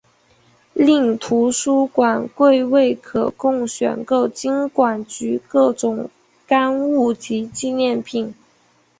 [0.73, 6.09] 另图书馆柜位可供选购金管局各种
[6.47, 8.33] 刊物及纪念品。